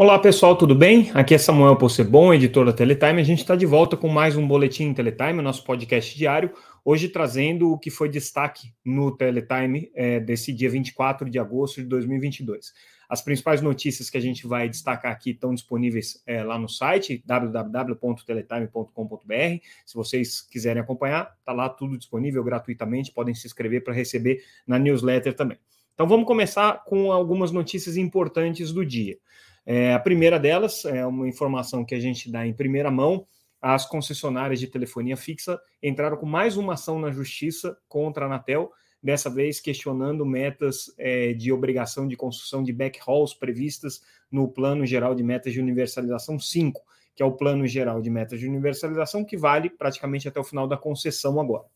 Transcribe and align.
Olá 0.00 0.16
pessoal, 0.18 0.56
tudo 0.56 0.74
bem? 0.74 1.10
Aqui 1.12 1.34
é 1.34 1.38
Samuel 1.38 1.76
Possebon, 1.76 2.32
editor 2.32 2.64
da 2.64 2.72
Teletime. 2.72 3.20
A 3.20 3.22
gente 3.22 3.40
está 3.40 3.54
de 3.54 3.66
volta 3.66 3.98
com 3.98 4.08
mais 4.08 4.34
um 4.34 4.48
Boletim 4.48 4.94
Teletime, 4.94 5.42
nosso 5.42 5.62
podcast 5.62 6.16
diário. 6.16 6.50
Hoje 6.82 7.10
trazendo 7.10 7.70
o 7.70 7.78
que 7.78 7.90
foi 7.90 8.08
destaque 8.08 8.72
no 8.82 9.14
Teletime 9.14 9.92
é, 9.94 10.18
desse 10.18 10.54
dia 10.54 10.70
24 10.70 11.28
de 11.28 11.38
agosto 11.38 11.82
de 11.82 11.86
2022. 11.86 12.72
As 13.10 13.20
principais 13.20 13.60
notícias 13.60 14.08
que 14.08 14.16
a 14.16 14.22
gente 14.22 14.46
vai 14.46 14.70
destacar 14.70 15.12
aqui 15.12 15.32
estão 15.32 15.52
disponíveis 15.52 16.22
é, 16.26 16.42
lá 16.42 16.58
no 16.58 16.66
site 16.66 17.22
www.teletime.com.br. 17.26 19.64
Se 19.84 19.94
vocês 19.94 20.40
quiserem 20.40 20.80
acompanhar, 20.80 21.36
está 21.38 21.52
lá 21.52 21.68
tudo 21.68 21.98
disponível 21.98 22.42
gratuitamente. 22.42 23.12
Podem 23.12 23.34
se 23.34 23.46
inscrever 23.46 23.84
para 23.84 23.92
receber 23.92 24.42
na 24.66 24.78
newsletter 24.78 25.34
também. 25.34 25.58
Então 25.92 26.08
vamos 26.08 26.26
começar 26.26 26.84
com 26.84 27.12
algumas 27.12 27.52
notícias 27.52 27.98
importantes 27.98 28.72
do 28.72 28.86
dia. 28.86 29.18
É, 29.64 29.94
a 29.94 29.98
primeira 30.00 30.38
delas 30.38 30.84
é 30.84 31.04
uma 31.06 31.28
informação 31.28 31.84
que 31.84 31.94
a 31.94 32.00
gente 32.00 32.30
dá 32.30 32.46
em 32.46 32.52
primeira 32.52 32.90
mão. 32.90 33.26
As 33.60 33.86
concessionárias 33.86 34.58
de 34.58 34.66
telefonia 34.66 35.16
fixa 35.16 35.60
entraram 35.82 36.16
com 36.16 36.26
mais 36.26 36.56
uma 36.56 36.74
ação 36.74 36.98
na 36.98 37.10
justiça 37.10 37.76
contra 37.88 38.24
a 38.24 38.26
Anatel, 38.26 38.72
dessa 39.02 39.28
vez 39.30 39.60
questionando 39.60 40.24
metas 40.24 40.92
é, 40.98 41.32
de 41.32 41.52
obrigação 41.52 42.08
de 42.08 42.16
construção 42.16 42.62
de 42.62 42.72
backhauls 42.72 43.34
previstas 43.34 44.02
no 44.30 44.48
Plano 44.48 44.86
Geral 44.86 45.14
de 45.14 45.22
Metas 45.22 45.52
de 45.52 45.60
Universalização 45.60 46.38
5, 46.38 46.82
que 47.14 47.22
é 47.22 47.26
o 47.26 47.32
Plano 47.32 47.66
Geral 47.66 48.00
de 48.00 48.10
Metas 48.10 48.40
de 48.40 48.48
Universalização 48.48 49.24
que 49.24 49.36
vale 49.36 49.70
praticamente 49.70 50.28
até 50.28 50.40
o 50.40 50.44
final 50.44 50.66
da 50.66 50.76
concessão 50.76 51.40
agora. 51.40 51.66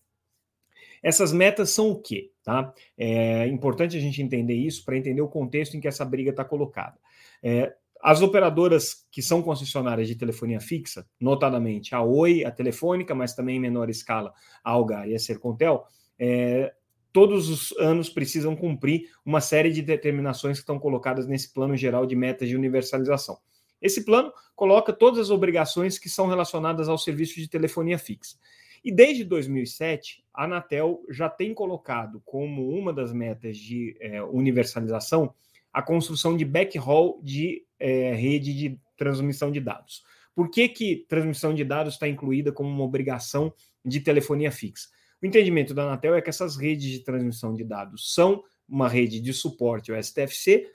Essas 1.02 1.32
metas 1.32 1.68
são 1.68 1.90
o 1.90 2.00
quê? 2.00 2.30
Tá? 2.42 2.72
É 2.96 3.46
importante 3.46 3.94
a 3.94 4.00
gente 4.00 4.22
entender 4.22 4.54
isso 4.54 4.82
para 4.86 4.96
entender 4.96 5.20
o 5.20 5.28
contexto 5.28 5.76
em 5.76 5.80
que 5.80 5.86
essa 5.86 6.02
briga 6.02 6.30
está 6.30 6.42
colocada. 6.46 6.98
É, 7.42 7.74
as 8.04 8.20
operadoras 8.20 9.06
que 9.10 9.22
são 9.22 9.40
concessionárias 9.40 10.06
de 10.06 10.14
telefonia 10.14 10.60
fixa, 10.60 11.06
notadamente 11.18 11.94
a 11.94 12.02
Oi, 12.02 12.44
a 12.44 12.50
Telefônica, 12.50 13.14
mas 13.14 13.34
também 13.34 13.56
em 13.56 13.60
menor 13.60 13.88
escala 13.88 14.30
a 14.62 14.72
Algar 14.72 15.08
e 15.08 15.14
a 15.14 15.18
Sercontel, 15.18 15.86
é, 16.18 16.74
todos 17.10 17.48
os 17.48 17.72
anos 17.78 18.10
precisam 18.10 18.54
cumprir 18.54 19.08
uma 19.24 19.40
série 19.40 19.72
de 19.72 19.80
determinações 19.80 20.58
que 20.58 20.64
estão 20.64 20.78
colocadas 20.78 21.26
nesse 21.26 21.50
plano 21.54 21.74
geral 21.78 22.04
de 22.04 22.14
metas 22.14 22.46
de 22.46 22.54
universalização. 22.54 23.38
Esse 23.80 24.04
plano 24.04 24.30
coloca 24.54 24.92
todas 24.92 25.18
as 25.18 25.30
obrigações 25.30 25.98
que 25.98 26.10
são 26.10 26.26
relacionadas 26.26 26.90
ao 26.90 26.98
serviço 26.98 27.36
de 27.36 27.48
telefonia 27.48 27.98
fixa. 27.98 28.36
E 28.84 28.92
desde 28.92 29.24
2007, 29.24 30.22
a 30.34 30.44
Anatel 30.44 31.00
já 31.08 31.30
tem 31.30 31.54
colocado 31.54 32.20
como 32.26 32.68
uma 32.68 32.92
das 32.92 33.14
metas 33.14 33.56
de 33.56 33.96
é, 33.98 34.22
universalização 34.22 35.34
a 35.74 35.82
construção 35.82 36.36
de 36.36 36.44
backhaul 36.44 37.20
de 37.20 37.63
é, 37.78 38.14
rede 38.14 38.54
de 38.54 38.80
transmissão 38.96 39.50
de 39.50 39.60
dados. 39.60 40.02
Por 40.34 40.50
que, 40.50 40.68
que 40.68 41.06
transmissão 41.08 41.54
de 41.54 41.64
dados 41.64 41.94
está 41.94 42.08
incluída 42.08 42.52
como 42.52 42.68
uma 42.68 42.84
obrigação 42.84 43.52
de 43.84 44.00
telefonia 44.00 44.50
fixa? 44.50 44.88
O 45.22 45.26
entendimento 45.26 45.72
da 45.72 45.84
Anatel 45.84 46.14
é 46.14 46.20
que 46.20 46.28
essas 46.28 46.56
redes 46.56 46.90
de 46.90 47.00
transmissão 47.00 47.54
de 47.54 47.64
dados 47.64 48.12
são 48.12 48.42
uma 48.68 48.88
rede 48.88 49.20
de 49.20 49.32
suporte 49.32 49.92
ao 49.92 50.02
STFC, 50.02 50.70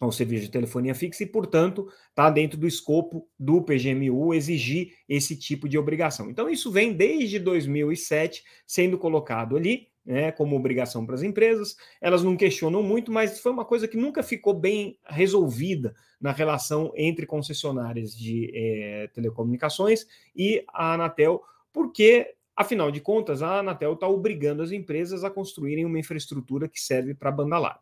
ao 0.00 0.12
serviço 0.12 0.44
de 0.44 0.50
telefonia 0.50 0.94
fixa 0.94 1.22
e, 1.22 1.26
portanto, 1.26 1.88
está 2.08 2.28
dentro 2.28 2.58
do 2.58 2.66
escopo 2.66 3.28
do 3.38 3.62
PGMU 3.62 4.34
exigir 4.34 4.92
esse 5.08 5.36
tipo 5.36 5.68
de 5.68 5.78
obrigação. 5.78 6.30
Então, 6.30 6.50
isso 6.50 6.70
vem 6.70 6.92
desde 6.92 7.38
2007 7.38 8.42
sendo 8.66 8.98
colocado 8.98 9.56
ali 9.56 9.88
né, 10.04 10.32
como 10.32 10.56
obrigação 10.56 11.06
para 11.06 11.14
as 11.14 11.22
empresas. 11.22 11.76
Elas 12.00 12.22
não 12.22 12.36
questionam 12.36 12.82
muito, 12.82 13.10
mas 13.10 13.40
foi 13.40 13.52
uma 13.52 13.64
coisa 13.64 13.88
que 13.88 13.96
nunca 13.96 14.22
ficou 14.22 14.54
bem 14.54 14.98
resolvida 15.06 15.94
na 16.20 16.32
relação 16.32 16.92
entre 16.96 17.26
concessionárias 17.26 18.16
de 18.16 18.50
é, 18.54 19.08
telecomunicações 19.14 20.06
e 20.34 20.64
a 20.68 20.94
Anatel, 20.94 21.42
porque 21.72 22.34
Afinal 22.56 22.90
de 22.92 23.00
contas, 23.00 23.42
a 23.42 23.58
Anatel 23.58 23.94
está 23.94 24.06
obrigando 24.06 24.62
as 24.62 24.70
empresas 24.70 25.24
a 25.24 25.30
construírem 25.30 25.84
uma 25.84 25.98
infraestrutura 25.98 26.68
que 26.68 26.80
serve 26.80 27.12
para 27.12 27.32
banda 27.32 27.58
larga. 27.58 27.80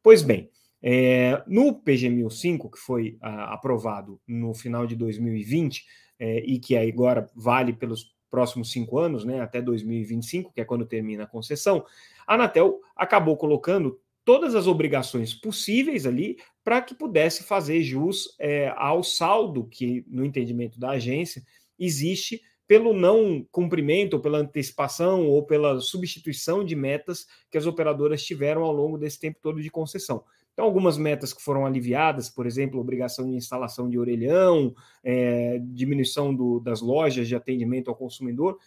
Pois 0.00 0.22
bem, 0.22 0.48
é, 0.80 1.42
no 1.46 1.74
PG1005, 1.82 2.70
que 2.70 2.78
foi 2.78 3.18
a, 3.20 3.54
aprovado 3.54 4.20
no 4.26 4.54
final 4.54 4.86
de 4.86 4.94
2020 4.94 5.84
é, 6.20 6.38
e 6.38 6.60
que 6.60 6.76
agora 6.76 7.28
vale 7.34 7.72
pelos 7.72 8.14
próximos 8.30 8.70
cinco 8.70 8.98
anos, 8.98 9.24
né, 9.24 9.40
até 9.40 9.60
2025, 9.62 10.52
que 10.52 10.60
é 10.60 10.64
quando 10.64 10.86
termina 10.86 11.24
a 11.24 11.28
concessão, 11.28 11.84
a 12.26 12.34
Anatel 12.34 12.80
acabou 12.94 13.36
colocando 13.36 13.98
todas 14.24 14.54
as 14.54 14.66
obrigações 14.66 15.32
possíveis 15.32 16.04
ali 16.04 16.36
para 16.64 16.82
que 16.82 16.94
pudesse 16.94 17.44
fazer 17.44 17.82
jus 17.82 18.34
é, 18.40 18.72
ao 18.76 19.02
saldo 19.04 19.64
que, 19.68 20.04
no 20.08 20.24
entendimento 20.24 20.80
da 20.80 20.90
agência, 20.90 21.42
existe 21.78 22.42
pelo 22.66 22.92
não 22.92 23.46
cumprimento, 23.52 24.18
pela 24.18 24.38
antecipação, 24.38 25.28
ou 25.28 25.44
pela 25.44 25.80
substituição 25.80 26.64
de 26.64 26.74
metas 26.74 27.26
que 27.50 27.56
as 27.56 27.66
operadoras 27.66 28.24
tiveram 28.24 28.62
ao 28.64 28.72
longo 28.72 28.98
desse 28.98 29.20
tempo 29.20 29.38
todo 29.40 29.62
de 29.62 29.70
concessão. 29.70 30.24
Então, 30.56 30.64
algumas 30.64 30.96
metas 30.96 31.34
que 31.34 31.42
foram 31.42 31.66
aliviadas, 31.66 32.30
por 32.30 32.46
exemplo, 32.46 32.80
obrigação 32.80 33.30
de 33.30 33.36
instalação 33.36 33.90
de 33.90 33.98
orelhão, 33.98 34.74
é, 35.04 35.58
diminuição 35.62 36.34
do, 36.34 36.60
das 36.60 36.80
lojas 36.80 37.28
de 37.28 37.36
atendimento 37.36 37.90
ao 37.90 37.94
consumidor, 37.94 38.58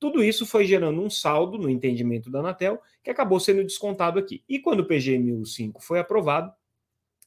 tudo 0.00 0.24
isso 0.24 0.44
foi 0.44 0.66
gerando 0.66 1.00
um 1.00 1.08
saldo 1.08 1.56
no 1.56 1.70
entendimento 1.70 2.32
da 2.32 2.40
Anatel, 2.40 2.82
que 3.00 3.10
acabou 3.10 3.38
sendo 3.38 3.62
descontado 3.62 4.18
aqui. 4.18 4.42
E 4.48 4.58
quando 4.58 4.80
o 4.80 4.86
PG 4.86 5.18
1005 5.18 5.80
foi 5.84 6.00
aprovado, 6.00 6.52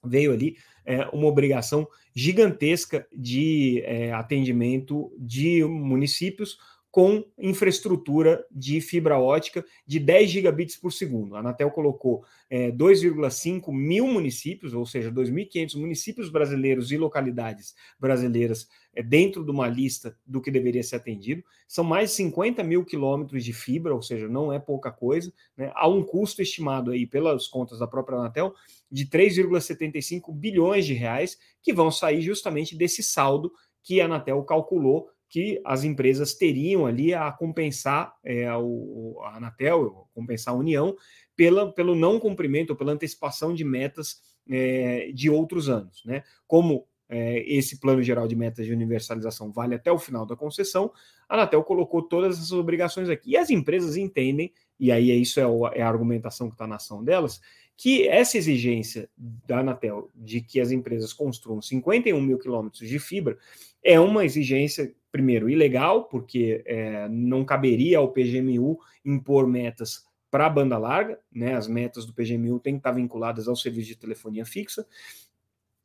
veio 0.03 0.33
ali 0.33 0.57
é, 0.85 1.07
uma 1.13 1.27
obrigação 1.27 1.87
gigantesca 2.13 3.07
de 3.15 3.81
é, 3.85 4.11
atendimento 4.11 5.15
de 5.17 5.63
municípios 5.63 6.57
com 6.91 7.23
infraestrutura 7.37 8.43
de 8.49 8.81
fibra 8.81 9.19
ótica 9.19 9.63
de 9.85 9.99
10 9.99 10.29
gigabits 10.29 10.75
por 10.75 10.91
segundo. 10.91 11.35
A 11.35 11.39
Anatel 11.39 11.69
colocou 11.69 12.23
é, 12.49 12.71
2,5 12.71 13.71
mil 13.71 14.07
municípios, 14.07 14.73
ou 14.73 14.85
seja, 14.85 15.11
2.500 15.11 15.79
municípios 15.79 16.29
brasileiros 16.29 16.91
e 16.91 16.97
localidades 16.97 17.75
brasileiras 17.99 18.67
é, 18.95 19.03
dentro 19.03 19.45
de 19.45 19.51
uma 19.51 19.67
lista 19.67 20.17
do 20.25 20.41
que 20.41 20.49
deveria 20.49 20.81
ser 20.81 20.95
atendido. 20.95 21.43
São 21.67 21.83
mais 21.83 22.09
de 22.09 22.15
50 22.17 22.63
mil 22.63 22.83
quilômetros 22.83 23.45
de 23.45 23.53
fibra, 23.53 23.93
ou 23.93 24.01
seja, 24.01 24.27
não 24.27 24.51
é 24.51 24.57
pouca 24.57 24.91
coisa. 24.91 25.31
Né? 25.55 25.71
Há 25.75 25.87
um 25.87 26.03
custo 26.03 26.41
estimado 26.41 26.89
aí 26.89 27.05
pelas 27.05 27.47
contas 27.47 27.77
da 27.77 27.87
própria 27.87 28.17
Anatel 28.17 28.53
de 28.91 29.05
3,75 29.05 30.33
bilhões 30.33 30.87
de 30.87 30.93
reais 30.95 31.37
que 31.61 31.71
vão 31.71 31.91
sair 31.91 32.21
justamente 32.21 32.75
desse 32.75 33.03
saldo 33.03 33.51
que 33.83 34.01
a 34.01 34.05
Anatel 34.05 34.43
calculou 34.43 35.09
que 35.29 35.61
as 35.63 35.83
empresas 35.83 36.33
teriam 36.33 36.87
ali 36.87 37.13
a 37.13 37.31
compensar 37.31 38.15
é, 38.23 38.51
o, 38.55 39.19
a 39.23 39.37
Anatel, 39.37 40.07
compensar 40.13 40.55
a 40.55 40.57
União, 40.57 40.95
pela, 41.35 41.71
pelo 41.71 41.95
não 41.95 42.19
cumprimento, 42.19 42.71
ou 42.71 42.75
pela 42.75 42.91
antecipação 42.91 43.53
de 43.53 43.63
metas 43.63 44.21
é, 44.49 45.11
de 45.13 45.29
outros 45.29 45.69
anos. 45.69 46.03
Né? 46.03 46.23
Como 46.47 46.87
é, 47.07 47.43
esse 47.47 47.79
plano 47.79 48.01
geral 48.01 48.27
de 48.27 48.35
metas 48.35 48.65
de 48.65 48.73
universalização 48.73 49.51
vale 49.51 49.75
até 49.75 49.91
o 49.91 49.99
final 49.99 50.25
da 50.25 50.35
concessão, 50.35 50.91
a 51.27 51.35
Anatel 51.35 51.63
colocou 51.63 52.01
todas 52.01 52.37
essas 52.37 52.51
obrigações 52.51 53.07
aqui. 53.07 53.31
E 53.31 53.37
as 53.37 53.51
empresas 53.51 53.97
entendem, 53.97 54.51
e 54.79 54.91
aí 54.91 55.09
isso 55.21 55.39
é, 55.39 55.45
o, 55.45 55.67
é 55.67 55.81
a 55.81 55.87
argumentação 55.87 56.47
que 56.47 56.55
está 56.55 56.65
na 56.65 56.75
ação 56.75 57.03
delas, 57.03 57.39
que 57.77 58.07
essa 58.09 58.37
exigência 58.37 59.09
da 59.17 59.59
Anatel 59.59 60.09
de 60.13 60.41
que 60.41 60.59
as 60.59 60.69
empresas 60.69 61.13
construam 61.13 61.61
51 61.61 62.19
mil 62.19 62.37
quilômetros 62.37 62.89
de 62.89 62.99
fibra 62.99 63.37
é 63.83 63.99
uma 63.99 64.25
exigência 64.25 64.93
primeiro, 65.11 65.49
ilegal, 65.49 66.05
porque 66.05 66.61
é, 66.65 67.07
não 67.09 67.43
caberia 67.43 67.97
ao 67.97 68.11
PGMU 68.11 68.79
impor 69.03 69.47
metas 69.47 70.05
para 70.29 70.45
a 70.45 70.49
banda 70.49 70.77
larga, 70.77 71.19
né? 71.31 71.55
As 71.55 71.67
metas 71.67 72.05
do 72.05 72.13
PGMU 72.13 72.59
têm 72.59 72.73
que 72.73 72.79
estar 72.79 72.91
vinculadas 72.91 73.47
ao 73.47 73.55
serviço 73.55 73.87
de 73.87 73.97
telefonia 73.97 74.45
fixa. 74.45 74.85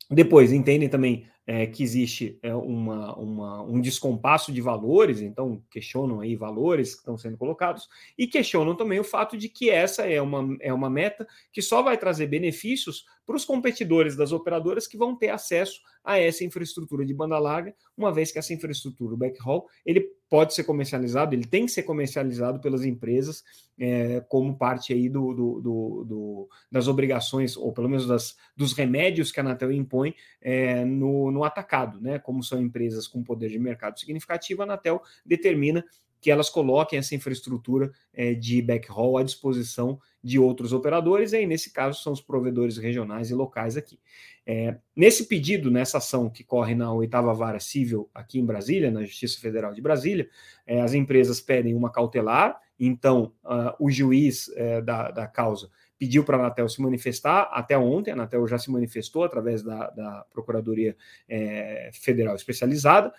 Depois, 0.09 0.51
entendem 0.51 0.87
também 0.87 1.27
é, 1.47 1.67
que 1.67 1.83
existe 1.83 2.39
é, 2.41 2.53
uma, 2.55 3.15
uma, 3.17 3.61
um 3.61 3.79
descompasso 3.79 4.51
de 4.51 4.61
valores, 4.61 5.21
então 5.21 5.61
questionam 5.69 6.19
aí 6.19 6.35
valores 6.35 6.93
que 6.93 6.99
estão 6.99 7.17
sendo 7.17 7.37
colocados, 7.37 7.87
e 8.17 8.27
questionam 8.27 8.75
também 8.75 8.99
o 8.99 9.03
fato 9.03 9.37
de 9.37 9.47
que 9.47 9.69
essa 9.69 10.03
é 10.03 10.21
uma, 10.21 10.57
é 10.59 10.73
uma 10.73 10.89
meta 10.89 11.27
que 11.51 11.61
só 11.61 11.81
vai 11.81 11.97
trazer 11.97 12.27
benefícios 12.27 13.05
para 13.25 13.35
os 13.35 13.45
competidores 13.45 14.15
das 14.15 14.31
operadoras 14.31 14.87
que 14.87 14.97
vão 14.97 15.15
ter 15.15 15.29
acesso 15.29 15.81
a 16.03 16.19
essa 16.19 16.43
infraestrutura 16.43 17.05
de 17.05 17.13
banda 17.13 17.37
larga, 17.39 17.75
uma 17.97 18.11
vez 18.11 18.31
que 18.31 18.39
essa 18.39 18.53
infraestrutura, 18.53 19.13
o 19.13 19.17
backhaul, 19.17 19.65
ele 19.85 20.14
pode 20.29 20.53
ser 20.53 20.63
comercializado, 20.63 21.35
ele 21.35 21.45
tem 21.45 21.65
que 21.65 21.71
ser 21.71 21.83
comercializado 21.83 22.59
pelas 22.59 22.83
empresas 22.83 23.43
é, 23.77 24.21
como 24.21 24.57
parte 24.57 24.93
aí 24.93 25.07
do, 25.07 25.33
do, 25.33 25.61
do, 25.61 26.03
do, 26.05 26.49
das 26.71 26.87
obrigações, 26.87 27.55
ou 27.55 27.71
pelo 27.71 27.89
menos 27.89 28.07
das, 28.07 28.35
dos 28.55 28.73
remédios 28.73 29.31
que 29.31 29.39
a 29.39 29.43
Anatel 29.43 29.71
impõe 29.71 30.15
é, 30.41 30.83
no, 30.83 31.31
no 31.31 31.43
atacado, 31.43 31.99
né? 32.01 32.19
Como 32.19 32.41
são 32.41 32.61
empresas 32.61 33.07
com 33.07 33.23
poder 33.23 33.49
de 33.49 33.59
mercado 33.59 33.99
significativo, 33.99 34.61
a 34.61 34.65
Anatel 34.65 35.01
determina 35.25 35.83
que 36.25 36.31
elas 36.31 36.49
coloquem 36.49 36.97
essa 36.97 37.13
infraestrutura 37.13 37.91
é, 38.11 38.33
de 38.33 38.59
backhaul 38.59 39.19
à 39.19 39.23
disposição 39.23 39.99
de 40.23 40.39
outros 40.39 40.73
operadores, 40.73 41.33
e 41.33 41.35
aí, 41.35 41.45
nesse 41.45 41.71
caso, 41.71 42.01
são 42.01 42.11
os 42.11 42.19
provedores 42.19 42.77
regionais 42.77 43.29
e 43.29 43.35
locais 43.35 43.77
aqui. 43.77 43.99
É, 44.47 44.77
nesse 44.95 45.27
pedido, 45.27 45.71
nessa 45.71 45.97
ação 45.97 46.29
que 46.29 46.43
corre 46.43 46.75
na 46.75 46.93
oitava 46.93 47.33
vara 47.33 47.59
civil 47.59 48.09
aqui 48.13 48.39
em 48.39 48.45
Brasília, 48.45 48.91
na 48.91 49.03
Justiça 49.03 49.39
Federal 49.41 49.73
de 49.73 49.81
Brasília, 49.81 50.29
é, 50.67 50.81
as 50.81 50.93
empresas 50.93 51.41
pedem 51.41 51.73
uma 51.73 51.91
cautelar, 51.91 52.59
então 52.79 53.33
uh, 53.43 53.73
o 53.79 53.89
juiz 53.89 54.51
é, 54.55 54.81
da, 54.81 55.09
da 55.09 55.27
causa 55.27 55.69
pediu 55.97 56.23
para 56.23 56.37
a 56.37 56.39
Anatel 56.41 56.67
se 56.67 56.81
manifestar. 56.81 57.49
Até 57.51 57.77
ontem, 57.77 58.11
a 58.11 58.13
Anatel 58.13 58.45
já 58.47 58.57
se 58.57 58.69
manifestou 58.69 59.23
através 59.23 59.63
da, 59.63 59.89
da 59.91 60.25
Procuradoria 60.31 60.95
é, 61.27 61.89
Federal 61.93 62.35
Especializada, 62.35 63.13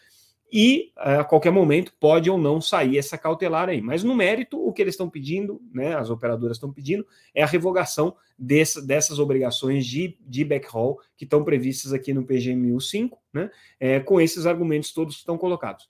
e 0.52 0.92
a 0.96 1.24
qualquer 1.24 1.50
momento 1.50 1.92
pode 1.98 2.30
ou 2.30 2.38
não 2.38 2.60
sair 2.60 2.98
essa 2.98 3.18
cautelar 3.18 3.68
aí. 3.68 3.80
Mas 3.80 4.04
no 4.04 4.14
mérito, 4.14 4.64
o 4.64 4.72
que 4.72 4.80
eles 4.80 4.94
estão 4.94 5.10
pedindo, 5.10 5.60
né, 5.72 5.94
as 5.94 6.08
operadoras 6.08 6.56
estão 6.56 6.72
pedindo, 6.72 7.06
é 7.34 7.42
a 7.42 7.46
revogação 7.46 8.14
dessa, 8.38 8.80
dessas 8.80 9.18
obrigações 9.18 9.84
de, 9.84 10.16
de 10.20 10.44
backhaul 10.44 11.00
que 11.16 11.24
estão 11.24 11.42
previstas 11.42 11.92
aqui 11.92 12.12
no 12.14 12.24
PGMU 12.24 12.80
5, 12.80 13.18
né, 13.32 13.50
é, 13.80 14.00
com 14.00 14.20
esses 14.20 14.46
argumentos 14.46 14.92
todos 14.92 15.14
que 15.14 15.20
estão 15.20 15.36
colocados. 15.36 15.88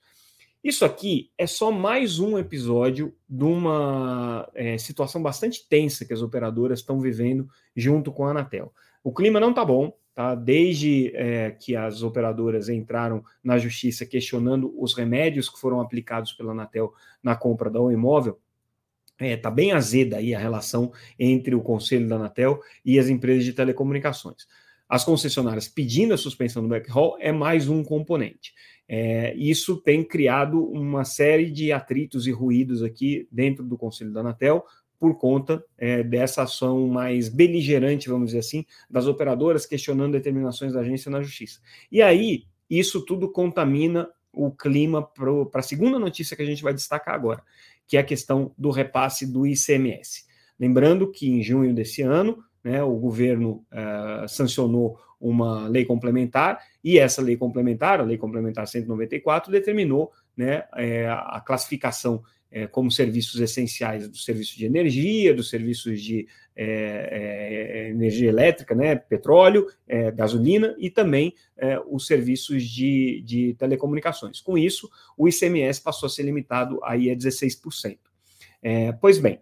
Isso 0.63 0.83
aqui 0.83 1.31
é 1.37 1.45
só 1.45 1.71
mais 1.71 2.19
um 2.19 2.37
episódio 2.37 3.15
de 3.29 3.43
uma 3.43 4.49
é, 4.55 4.77
situação 4.77 5.21
bastante 5.21 5.65
tensa 5.69 6.03
que 6.03 6.13
as 6.13 6.21
operadoras 6.21 6.79
estão 6.79 6.99
vivendo 6.99 7.47
junto 7.75 8.11
com 8.11 8.25
a 8.25 8.31
Anatel. 8.31 8.73
O 9.03 9.13
clima 9.13 9.39
não 9.39 9.51
está 9.51 9.63
bom, 9.63 9.93
Tá? 10.17 10.33
Desde 10.33 11.15
é, 11.15 11.51
que 11.51 11.75
as 11.75 12.01
operadoras 12.01 12.69
entraram 12.69 13.23
na 13.43 13.59
justiça 13.59 14.03
questionando 14.03 14.73
os 14.75 14.95
remédios 14.95 15.47
que 15.47 15.59
foram 15.59 15.79
aplicados 15.79 16.33
pela 16.33 16.53
Anatel 16.53 16.91
na 17.21 17.35
compra 17.35 17.69
da 17.69 17.79
imóvel, 17.93 18.39
está 19.19 19.49
é, 19.49 19.51
bem 19.51 19.73
azeda 19.73 20.17
aí 20.17 20.33
a 20.33 20.39
relação 20.39 20.91
entre 21.19 21.53
o 21.53 21.61
conselho 21.61 22.07
da 22.07 22.15
Anatel 22.15 22.59
e 22.83 22.97
as 22.97 23.09
empresas 23.09 23.45
de 23.45 23.53
telecomunicações. 23.53 24.47
As 24.89 25.03
concessionárias 25.03 25.67
pedindo 25.67 26.15
a 26.15 26.17
suspensão 26.17 26.63
do 26.63 26.69
backhaul 26.69 27.15
é 27.19 27.31
mais 27.31 27.69
um 27.69 27.83
componente. 27.83 28.55
É, 28.89 29.35
isso 29.35 29.77
tem 29.77 30.03
criado 30.03 30.63
uma 30.63 31.05
série 31.05 31.51
de 31.51 31.71
atritos 31.71 32.25
e 32.25 32.31
ruídos 32.31 32.81
aqui 32.81 33.27
dentro 33.31 33.63
do 33.63 33.77
conselho 33.77 34.11
da 34.11 34.21
Anatel, 34.21 34.65
por 34.99 35.17
conta 35.17 35.63
é, 35.77 36.03
dessa 36.03 36.43
ação 36.43 36.87
mais 36.87 37.29
beligerante, 37.29 38.09
vamos 38.09 38.27
dizer 38.27 38.39
assim, 38.39 38.65
das 38.89 39.05
operadoras 39.05 39.65
questionando 39.65 40.13
determinações 40.13 40.73
da 40.73 40.79
agência 40.79 41.11
na 41.11 41.21
justiça. 41.21 41.59
E 41.91 42.01
aí, 42.01 42.45
isso 42.69 43.05
tudo 43.05 43.31
contamina 43.31 44.09
o 44.33 44.51
clima 44.51 45.01
para 45.01 45.59
a 45.59 45.63
segunda 45.63 45.97
notícia 45.97 46.35
que 46.35 46.43
a 46.43 46.45
gente 46.45 46.63
vai 46.63 46.73
destacar 46.73 47.15
agora, 47.15 47.41
que 47.87 47.97
é 47.97 47.99
a 47.99 48.03
questão 48.03 48.51
do 48.57 48.69
repasse 48.69 49.25
do 49.25 49.45
ICMS. 49.47 50.25
Lembrando 50.59 51.11
que 51.11 51.29
em 51.29 51.41
junho 51.41 51.73
desse 51.73 52.01
ano, 52.01 52.43
né, 52.63 52.83
o 52.83 52.95
governo 52.95 53.65
uh, 53.71 54.27
sancionou 54.27 54.99
uma 55.19 55.67
lei 55.67 55.85
complementar, 55.85 56.59
e 56.83 56.99
essa 56.99 57.21
lei 57.21 57.35
complementar, 57.35 57.99
a 57.99 58.03
Lei 58.03 58.17
Complementar 58.17 58.67
194, 58.67 59.51
determinou 59.51 60.11
né, 60.35 60.65
é, 60.75 61.09
a 61.09 61.41
classificação 61.43 62.23
é, 62.51 62.67
como 62.67 62.89
serviços 62.89 63.39
essenciais 63.39 64.07
do 64.07 64.17
serviço 64.17 64.57
de 64.57 64.65
energia, 64.65 65.33
dos 65.33 65.49
serviços 65.49 66.01
de 66.01 66.27
é, 66.55 66.65
é, 66.65 67.89
energia 67.89 68.29
elétrica, 68.29 68.73
né, 68.73 68.95
petróleo, 68.95 69.67
é, 69.87 70.11
gasolina 70.11 70.75
e 70.79 70.89
também 70.89 71.33
é, 71.57 71.79
os 71.87 72.07
serviços 72.07 72.63
de, 72.63 73.21
de, 73.25 73.53
telecomunicações. 73.55 74.39
Com 74.41 74.57
isso, 74.57 74.89
o 75.17 75.27
ICMS 75.27 75.81
passou 75.81 76.07
a 76.07 76.09
ser 76.09 76.23
limitado 76.23 76.79
aí 76.83 77.11
a 77.11 77.15
16%. 77.15 77.97
É, 78.63 78.91
pois 78.93 79.19
bem, 79.19 79.39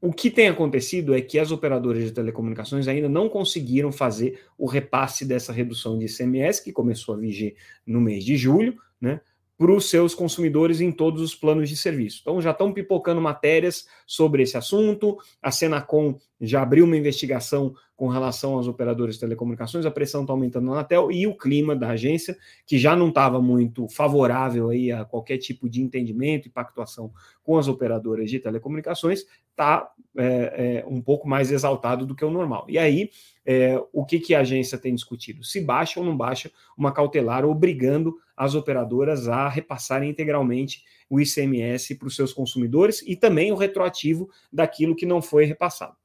o 0.00 0.12
que 0.12 0.30
tem 0.30 0.48
acontecido 0.48 1.14
é 1.14 1.20
que 1.20 1.38
as 1.38 1.50
operadoras 1.50 2.04
de 2.04 2.12
telecomunicações 2.12 2.86
ainda 2.86 3.08
não 3.08 3.28
conseguiram 3.28 3.90
fazer 3.90 4.40
o 4.58 4.66
repasse 4.66 5.24
dessa 5.24 5.52
redução 5.52 5.98
de 5.98 6.04
ICMS, 6.04 6.62
que 6.62 6.70
começou 6.70 7.14
a 7.14 7.18
vigir 7.18 7.56
no 7.86 8.00
mês 8.00 8.22
de 8.24 8.36
julho, 8.36 8.76
né? 9.00 9.20
Para 9.58 9.72
os 9.72 9.88
seus 9.88 10.14
consumidores 10.14 10.80
em 10.80 10.92
todos 10.92 11.22
os 11.22 11.34
planos 11.34 11.68
de 11.68 11.76
serviço. 11.76 12.18
Então, 12.20 12.40
já 12.40 12.50
estão 12.50 12.72
pipocando 12.72 13.20
matérias 13.20 13.86
sobre 14.06 14.42
esse 14.42 14.56
assunto. 14.56 15.18
A 15.42 15.50
Senacom 15.50 16.18
já 16.40 16.62
abriu 16.62 16.84
uma 16.84 16.96
investigação 16.96 17.74
com 17.96 18.08
relação 18.08 18.54
aos 18.54 18.68
operadores 18.68 19.14
de 19.14 19.22
telecomunicações, 19.22 19.86
a 19.86 19.90
pressão 19.90 20.20
está 20.20 20.32
aumentando 20.32 20.66
na 20.66 20.72
Anatel 20.72 21.10
e 21.10 21.26
o 21.26 21.34
clima 21.34 21.74
da 21.74 21.90
agência, 21.90 22.36
que 22.66 22.78
já 22.78 22.94
não 22.94 23.08
estava 23.08 23.40
muito 23.40 23.88
favorável 23.88 24.68
aí 24.68 24.92
a 24.92 25.04
qualquer 25.04 25.38
tipo 25.38 25.68
de 25.68 25.80
entendimento 25.80 26.46
e 26.46 26.50
pactuação 26.50 27.10
com 27.42 27.56
as 27.56 27.68
operadoras 27.68 28.30
de 28.30 28.38
telecomunicações, 28.38 29.24
está 29.50 29.90
é, 30.14 30.82
é, 30.84 30.86
um 30.86 31.00
pouco 31.00 31.26
mais 31.26 31.50
exaltado 31.50 32.04
do 32.04 32.14
que 32.14 32.24
o 32.24 32.30
normal. 32.30 32.66
E 32.68 32.76
aí, 32.76 33.10
é, 33.46 33.82
o 33.90 34.04
que, 34.04 34.20
que 34.20 34.34
a 34.34 34.40
agência 34.40 34.76
tem 34.76 34.94
discutido? 34.94 35.42
Se 35.42 35.58
baixa 35.60 35.98
ou 35.98 36.04
não 36.04 36.14
baixa 36.14 36.50
uma 36.76 36.92
cautelar 36.92 37.46
obrigando 37.46 38.14
as 38.36 38.54
operadoras 38.54 39.26
a 39.26 39.48
repassarem 39.48 40.10
integralmente 40.10 40.84
o 41.08 41.18
ICMS 41.18 41.94
para 41.94 42.08
os 42.08 42.16
seus 42.16 42.34
consumidores 42.34 43.02
e 43.06 43.16
também 43.16 43.50
o 43.50 43.56
retroativo 43.56 44.28
daquilo 44.52 44.94
que 44.94 45.06
não 45.06 45.22
foi 45.22 45.46
repassado. 45.46 45.96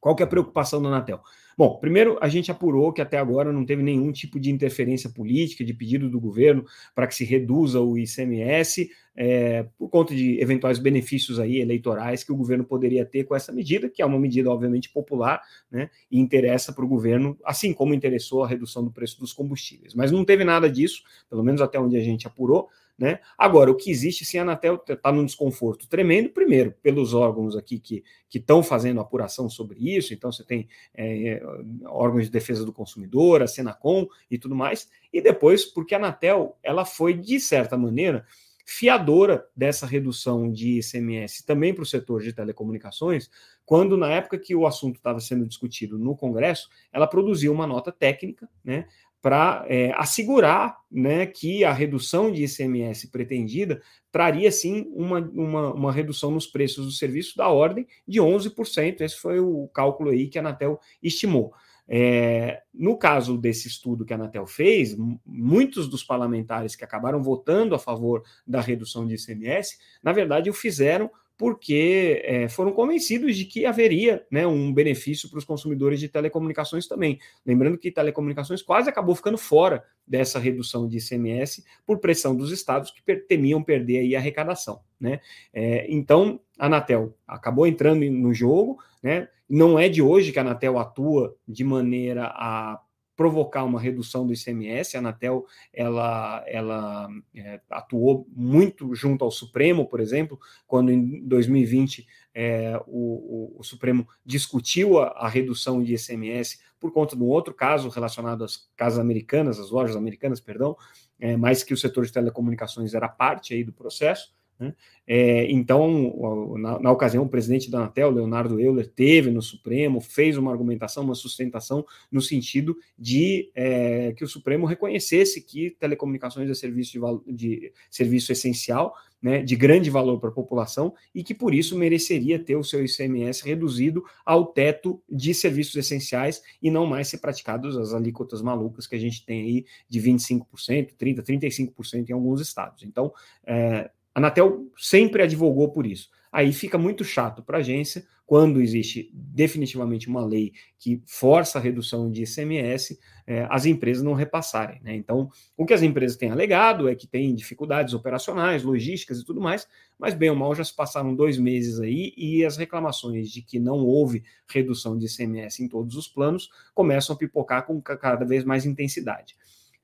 Qual 0.00 0.16
que 0.16 0.22
é 0.22 0.26
a 0.26 0.28
preocupação 0.28 0.80
da 0.80 0.88
Anatel? 0.88 1.20
Bom, 1.58 1.76
primeiro 1.78 2.16
a 2.22 2.28
gente 2.28 2.50
apurou 2.50 2.90
que 2.90 3.02
até 3.02 3.18
agora 3.18 3.52
não 3.52 3.66
teve 3.66 3.82
nenhum 3.82 4.10
tipo 4.12 4.40
de 4.40 4.50
interferência 4.50 5.10
política, 5.10 5.62
de 5.62 5.74
pedido 5.74 6.08
do 6.08 6.18
governo 6.18 6.64
para 6.94 7.06
que 7.06 7.14
se 7.14 7.22
reduza 7.22 7.80
o 7.80 7.98
ICMS, 7.98 8.90
é, 9.14 9.66
por 9.76 9.90
conta 9.90 10.14
de 10.14 10.40
eventuais 10.40 10.78
benefícios 10.78 11.38
aí 11.38 11.58
eleitorais 11.60 12.24
que 12.24 12.32
o 12.32 12.36
governo 12.36 12.64
poderia 12.64 13.04
ter 13.04 13.24
com 13.24 13.34
essa 13.34 13.52
medida, 13.52 13.90
que 13.90 14.00
é 14.00 14.06
uma 14.06 14.18
medida 14.18 14.50
obviamente 14.50 14.88
popular, 14.88 15.42
né, 15.70 15.90
e 16.10 16.18
interessa 16.18 16.72
para 16.72 16.84
o 16.84 16.88
governo, 16.88 17.36
assim 17.44 17.74
como 17.74 17.92
interessou 17.92 18.42
a 18.42 18.48
redução 18.48 18.82
do 18.82 18.90
preço 18.90 19.20
dos 19.20 19.34
combustíveis. 19.34 19.94
Mas 19.94 20.10
não 20.10 20.24
teve 20.24 20.44
nada 20.44 20.70
disso, 20.70 21.02
pelo 21.28 21.44
menos 21.44 21.60
até 21.60 21.78
onde 21.78 21.98
a 21.98 22.02
gente 22.02 22.26
apurou. 22.26 22.70
Né? 23.00 23.18
Agora, 23.38 23.70
o 23.70 23.74
que 23.74 23.90
existe, 23.90 24.26
sim, 24.26 24.36
a 24.36 24.42
Anatel 24.42 24.78
está 24.86 25.10
num 25.10 25.24
desconforto 25.24 25.88
tremendo, 25.88 26.28
primeiro, 26.28 26.74
pelos 26.82 27.14
órgãos 27.14 27.56
aqui 27.56 27.78
que 27.78 28.04
estão 28.30 28.62
fazendo 28.62 29.00
apuração 29.00 29.48
sobre 29.48 29.96
isso, 29.96 30.12
então 30.12 30.30
você 30.30 30.44
tem 30.44 30.68
é, 30.94 31.28
é, 31.28 31.42
órgãos 31.86 32.26
de 32.26 32.30
defesa 32.30 32.62
do 32.62 32.74
consumidor, 32.74 33.40
a 33.40 33.46
Senacom 33.46 34.06
e 34.30 34.36
tudo 34.36 34.54
mais, 34.54 34.90
e 35.10 35.22
depois 35.22 35.64
porque 35.64 35.94
a 35.94 35.98
Anatel 35.98 36.58
ela 36.62 36.84
foi, 36.84 37.14
de 37.14 37.40
certa 37.40 37.74
maneira, 37.74 38.26
fiadora 38.66 39.48
dessa 39.56 39.86
redução 39.86 40.52
de 40.52 40.78
ICMS 40.78 41.46
também 41.46 41.72
para 41.72 41.82
o 41.82 41.86
setor 41.86 42.20
de 42.20 42.34
telecomunicações, 42.34 43.30
quando 43.64 43.96
na 43.96 44.10
época 44.12 44.38
que 44.38 44.54
o 44.54 44.66
assunto 44.66 44.96
estava 44.96 45.20
sendo 45.20 45.46
discutido 45.46 45.98
no 45.98 46.14
Congresso, 46.14 46.68
ela 46.92 47.06
produziu 47.06 47.50
uma 47.50 47.66
nota 47.66 47.90
técnica, 47.90 48.46
né, 48.62 48.86
para 49.22 49.64
é, 49.68 49.92
assegurar 49.96 50.78
né, 50.90 51.26
que 51.26 51.64
a 51.64 51.72
redução 51.72 52.32
de 52.32 52.44
ICMS 52.44 53.08
pretendida 53.08 53.82
traria 54.10 54.50
sim 54.50 54.90
uma, 54.94 55.20
uma, 55.20 55.74
uma, 55.74 55.92
redução 55.92 56.30
nos 56.30 56.46
preços 56.46 56.86
do 56.86 56.92
serviço 56.92 57.36
da 57.36 57.48
ordem 57.48 57.86
de 58.08 58.18
11%. 58.20 59.00
Esse 59.00 59.16
foi 59.16 59.38
o 59.38 59.68
cálculo 59.68 60.10
aí 60.10 60.28
que 60.28 60.38
a 60.38 60.42
Anatel 60.42 60.80
estimou. 61.02 61.52
É, 61.92 62.62
no 62.72 62.96
caso 62.96 63.36
desse 63.36 63.66
estudo 63.66 64.04
que 64.04 64.12
a 64.12 64.16
Anatel 64.16 64.46
fez, 64.46 64.96
muitos 65.26 65.88
dos 65.88 66.04
parlamentares 66.04 66.76
que 66.76 66.84
acabaram 66.84 67.22
votando 67.22 67.74
a 67.74 67.78
favor 67.78 68.22
da 68.46 68.60
redução 68.60 69.06
de 69.06 69.14
ICMS, 69.14 69.76
na 70.02 70.12
verdade, 70.12 70.48
o 70.48 70.54
fizeram 70.54 71.10
porque 71.40 72.20
é, 72.22 72.50
foram 72.50 72.70
convencidos 72.70 73.34
de 73.34 73.46
que 73.46 73.64
haveria 73.64 74.26
né, 74.30 74.46
um 74.46 74.70
benefício 74.70 75.26
para 75.30 75.38
os 75.38 75.44
consumidores 75.46 75.98
de 75.98 76.06
telecomunicações 76.06 76.86
também. 76.86 77.18
Lembrando 77.46 77.78
que 77.78 77.90
telecomunicações 77.90 78.60
quase 78.60 78.90
acabou 78.90 79.14
ficando 79.14 79.38
fora 79.38 79.82
dessa 80.06 80.38
redução 80.38 80.86
de 80.86 80.98
ICMS 80.98 81.64
por 81.86 81.98
pressão 81.98 82.36
dos 82.36 82.52
estados 82.52 82.90
que 82.90 83.16
temiam 83.16 83.62
perder 83.62 84.00
aí 84.00 84.14
a 84.14 84.18
arrecadação. 84.18 84.82
Né? 85.00 85.18
É, 85.50 85.86
então, 85.88 86.38
a 86.58 86.66
Anatel 86.66 87.16
acabou 87.26 87.66
entrando 87.66 88.04
no 88.04 88.34
jogo, 88.34 88.76
né? 89.02 89.26
não 89.48 89.78
é 89.78 89.88
de 89.88 90.02
hoje 90.02 90.32
que 90.32 90.38
a 90.38 90.42
Anatel 90.42 90.78
atua 90.78 91.34
de 91.48 91.64
maneira 91.64 92.26
a 92.26 92.82
provocar 93.20 93.64
uma 93.64 93.78
redução 93.78 94.26
do 94.26 94.32
ICMS. 94.32 94.96
A 94.96 95.00
Anatel 95.00 95.44
ela, 95.74 96.42
ela 96.46 97.06
é, 97.36 97.60
atuou 97.68 98.26
muito 98.34 98.94
junto 98.94 99.22
ao 99.22 99.30
Supremo, 99.30 99.86
por 99.86 100.00
exemplo, 100.00 100.40
quando 100.66 100.90
em 100.90 101.20
2020 101.28 102.06
é, 102.34 102.80
o, 102.86 103.52
o, 103.56 103.60
o, 103.60 103.62
Supremo 103.62 104.08
discutiu 104.24 104.98
a, 104.98 105.08
a, 105.08 105.28
redução 105.28 105.84
de 105.84 105.96
ICMS 105.96 106.60
por 106.80 106.94
conta 106.94 107.14
de 107.14 107.22
um 107.22 107.26
outro 107.26 107.52
caso 107.52 107.90
relacionado 107.90 108.42
às 108.42 108.70
casas 108.74 108.98
americanas, 108.98 109.60
às 109.60 109.68
lojas 109.68 109.96
americanas, 109.96 110.40
perdão, 110.40 110.74
é, 111.18 111.36
mas 111.36 111.62
que 111.62 111.74
o 111.74 111.76
setor 111.76 112.06
de 112.06 112.12
telecomunicações 112.12 112.94
era 112.94 113.06
parte 113.06 113.52
aí 113.52 113.62
do 113.62 113.72
processo. 113.74 114.32
Né? 114.60 114.74
É, 115.06 115.50
então, 115.50 116.54
na, 116.58 116.78
na, 116.78 116.92
ocasião, 116.92 117.24
o 117.24 117.28
presidente 117.28 117.70
da 117.70 117.78
Anatel, 117.78 118.10
Leonardo 118.10 118.60
Euler, 118.60 118.86
teve 118.86 119.30
no 119.30 119.40
Supremo, 119.40 120.02
fez 120.02 120.36
uma 120.36 120.52
argumentação, 120.52 121.02
uma 121.02 121.14
sustentação 121.14 121.84
no 122.12 122.20
sentido 122.20 122.76
de 122.98 123.50
é, 123.54 124.12
que 124.12 124.22
o 124.22 124.28
Supremo 124.28 124.66
reconhecesse 124.66 125.40
que 125.40 125.70
telecomunicações 125.70 126.50
é 126.50 126.54
serviço, 126.54 126.92
de, 127.26 127.32
de 127.34 127.72
serviço 127.90 128.30
essencial, 128.30 128.94
né, 129.22 129.42
de 129.42 129.54
grande 129.54 129.90
valor 129.90 130.18
para 130.18 130.30
a 130.30 130.32
população 130.32 130.94
e 131.14 131.22
que 131.22 131.34
por 131.34 131.54
isso 131.54 131.76
mereceria 131.76 132.38
ter 132.38 132.56
o 132.56 132.64
seu 132.64 132.82
ICMS 132.84 133.44
reduzido 133.44 134.02
ao 134.24 134.46
teto 134.46 135.02
de 135.08 135.34
serviços 135.34 135.76
essenciais 135.76 136.42
e 136.62 136.70
não 136.70 136.86
mais 136.86 137.08
ser 137.08 137.18
praticados 137.18 137.76
as 137.76 137.92
alíquotas 137.92 138.40
malucas 138.40 138.86
que 138.86 138.96
a 138.96 138.98
gente 138.98 139.24
tem 139.24 139.42
aí 139.42 139.66
de 139.88 140.00
25%, 140.00 140.94
30%, 140.98 141.22
35% 141.22 142.08
em 142.08 142.12
alguns 142.12 142.40
estados. 142.40 142.82
Então, 142.82 143.12
é, 143.46 143.90
a 144.14 144.18
Anatel 144.18 144.66
sempre 144.76 145.22
advogou 145.22 145.70
por 145.70 145.86
isso. 145.86 146.08
Aí 146.32 146.52
fica 146.52 146.78
muito 146.78 147.04
chato 147.04 147.42
para 147.42 147.58
a 147.58 147.60
agência 147.60 148.04
quando 148.30 148.60
existe 148.60 149.10
definitivamente 149.12 150.08
uma 150.08 150.24
lei 150.24 150.52
que 150.78 151.02
força 151.04 151.58
a 151.58 151.60
redução 151.60 152.08
de 152.08 152.22
ICMS, 152.22 152.96
é, 153.26 153.44
as 153.50 153.66
empresas 153.66 154.04
não 154.04 154.14
repassarem. 154.14 154.80
Né? 154.84 154.94
Então, 154.94 155.28
o 155.56 155.66
que 155.66 155.74
as 155.74 155.82
empresas 155.82 156.16
têm 156.16 156.30
alegado 156.30 156.88
é 156.88 156.94
que 156.94 157.08
tem 157.08 157.34
dificuldades 157.34 157.92
operacionais, 157.92 158.62
logísticas 158.62 159.18
e 159.18 159.24
tudo 159.24 159.40
mais, 159.40 159.66
mas 159.98 160.14
bem 160.14 160.30
ou 160.30 160.36
mal 160.36 160.54
já 160.54 160.62
se 160.62 160.72
passaram 160.72 161.12
dois 161.12 161.36
meses 161.38 161.80
aí 161.80 162.14
e 162.16 162.44
as 162.44 162.56
reclamações 162.56 163.30
de 163.30 163.42
que 163.42 163.58
não 163.58 163.78
houve 163.78 164.22
redução 164.48 164.96
de 164.96 165.06
ICMS 165.06 165.64
em 165.64 165.68
todos 165.68 165.96
os 165.96 166.06
planos 166.06 166.48
começam 166.72 167.16
a 167.16 167.18
pipocar 167.18 167.66
com 167.66 167.82
cada 167.82 168.24
vez 168.24 168.44
mais 168.44 168.64
intensidade. 168.64 169.34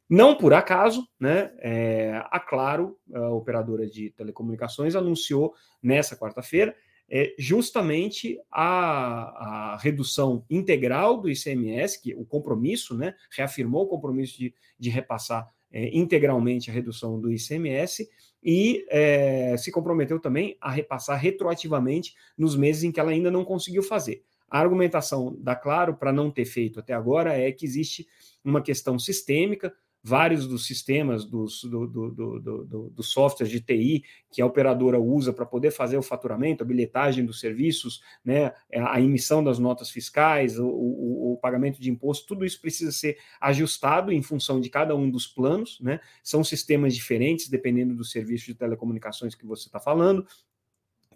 Não 0.08 0.36
por 0.36 0.54
acaso, 0.54 1.06
né, 1.18 1.52
é, 1.58 2.22
a 2.30 2.38
Claro, 2.38 2.96
a 3.12 3.30
operadora 3.30 3.86
de 3.86 4.10
telecomunicações, 4.10 4.94
anunciou 4.94 5.54
nessa 5.82 6.16
quarta-feira 6.16 6.74
é, 7.08 7.34
justamente 7.38 8.38
a, 8.50 9.74
a, 9.74 9.76
redução 9.78 10.44
integral 10.50 11.20
do 11.20 11.30
ICMS, 11.30 12.00
que 12.00 12.14
o 12.14 12.24
compromisso, 12.24 12.96
né, 12.96 13.14
reafirmou 13.30 13.84
o 13.84 13.88
compromisso 13.88 14.38
de, 14.38 14.54
de 14.78 14.90
repassar 14.90 15.48
é, 15.70 15.96
integralmente 15.96 16.70
a 16.70 16.74
redução 16.74 17.20
do 17.20 17.30
ICMS 17.32 18.08
e 18.42 18.84
é, 18.88 19.56
se 19.56 19.70
comprometeu 19.70 20.20
também 20.20 20.56
a 20.60 20.70
repassar 20.70 21.18
retroativamente 21.18 22.14
nos 22.36 22.56
meses 22.56 22.84
em 22.84 22.92
que 22.92 23.00
ela 23.00 23.10
ainda 23.10 23.30
não 23.30 23.44
conseguiu 23.44 23.82
fazer. 23.82 24.22
A 24.48 24.60
argumentação 24.60 25.36
da 25.40 25.56
Claro 25.56 25.96
para 25.96 26.12
não 26.12 26.30
ter 26.30 26.44
feito 26.44 26.78
até 26.78 26.92
agora 26.92 27.36
é 27.36 27.50
que 27.50 27.66
existe 27.66 28.06
uma 28.44 28.62
questão 28.62 28.98
sistêmica 28.98 29.72
vários 30.06 30.46
dos 30.46 30.64
sistemas, 30.64 31.24
dos, 31.24 31.64
do, 31.64 31.84
do, 31.84 32.10
do, 32.12 32.90
do, 32.90 33.02
softwares 33.02 33.50
de 33.50 33.60
TI 33.60 34.04
que 34.30 34.40
a 34.40 34.46
operadora 34.46 35.00
usa 35.00 35.32
para 35.32 35.44
poder 35.44 35.72
fazer 35.72 35.96
o 35.96 36.02
faturamento, 36.02 36.62
a 36.62 36.66
bilhetagem 36.66 37.24
dos 37.26 37.40
serviços, 37.40 38.00
né, 38.24 38.52
a 38.72 39.00
emissão 39.00 39.42
das 39.42 39.58
notas 39.58 39.90
fiscais, 39.90 40.60
o, 40.60 40.68
o, 40.68 41.32
o, 41.32 41.36
pagamento 41.38 41.80
de 41.80 41.90
imposto, 41.90 42.24
tudo 42.24 42.44
isso 42.44 42.60
precisa 42.60 42.92
ser 42.92 43.18
ajustado 43.40 44.12
em 44.12 44.22
função 44.22 44.60
de 44.60 44.70
cada 44.70 44.94
um 44.94 45.10
dos 45.10 45.26
planos, 45.26 45.80
né? 45.80 45.98
São 46.22 46.44
sistemas 46.44 46.94
diferentes, 46.94 47.48
dependendo 47.48 47.92
do 47.94 48.04
serviço 48.04 48.46
de 48.46 48.54
telecomunicações 48.54 49.34
que 49.34 49.44
você 49.44 49.68
está 49.68 49.80
falando 49.80 50.24